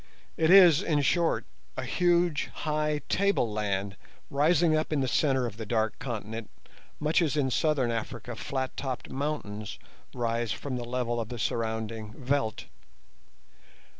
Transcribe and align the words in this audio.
It 0.35 0.49
is, 0.49 0.81
in 0.81 1.03
short, 1.03 1.45
a 1.77 1.83
huge, 1.83 2.47
high 2.51 3.01
tableland 3.07 3.97
rising 4.31 4.75
up 4.75 4.91
in 4.91 5.01
the 5.01 5.07
centre 5.07 5.45
of 5.45 5.57
the 5.57 5.65
dark 5.67 5.99
continent, 5.99 6.49
much 6.99 7.21
as 7.21 7.37
in 7.37 7.51
southern 7.51 7.91
Africa 7.91 8.35
flat 8.35 8.75
topped 8.75 9.11
mountains 9.11 9.77
rise 10.15 10.51
from 10.51 10.75
the 10.75 10.85
level 10.85 11.19
of 11.21 11.29
the 11.29 11.37
surrounding 11.37 12.13
veldt. 12.13 12.65